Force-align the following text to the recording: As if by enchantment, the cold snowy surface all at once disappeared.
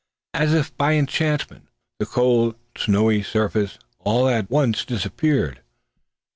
As 0.33 0.51
if 0.55 0.75
by 0.75 0.93
enchantment, 0.95 1.67
the 1.99 2.07
cold 2.07 2.55
snowy 2.75 3.21
surface 3.21 3.77
all 3.99 4.27
at 4.27 4.49
once 4.49 4.83
disappeared. 4.83 5.61